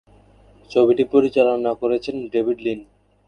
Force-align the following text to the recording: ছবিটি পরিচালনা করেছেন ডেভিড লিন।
ছবিটি 0.71 1.03
পরিচালনা 1.13 1.71
করেছেন 1.81 2.15
ডেভিড 2.33 2.57
লিন। 2.61 2.79